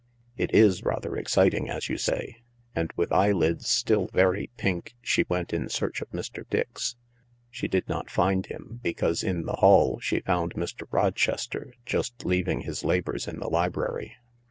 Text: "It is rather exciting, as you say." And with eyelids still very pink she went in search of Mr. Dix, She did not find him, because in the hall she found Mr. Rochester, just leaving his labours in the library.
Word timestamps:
"It 0.35 0.51
is 0.55 0.81
rather 0.83 1.15
exciting, 1.15 1.69
as 1.69 1.87
you 1.87 1.95
say." 1.99 2.37
And 2.73 2.91
with 2.95 3.11
eyelids 3.11 3.69
still 3.69 4.07
very 4.11 4.49
pink 4.57 4.95
she 4.99 5.27
went 5.29 5.53
in 5.53 5.69
search 5.69 6.01
of 6.01 6.09
Mr. 6.09 6.43
Dix, 6.49 6.95
She 7.51 7.67
did 7.67 7.87
not 7.87 8.09
find 8.09 8.47
him, 8.47 8.79
because 8.81 9.21
in 9.21 9.45
the 9.45 9.57
hall 9.57 9.99
she 9.99 10.19
found 10.21 10.55
Mr. 10.55 10.87
Rochester, 10.89 11.75
just 11.85 12.25
leaving 12.25 12.61
his 12.61 12.83
labours 12.83 13.27
in 13.27 13.37
the 13.39 13.47
library. 13.47 14.15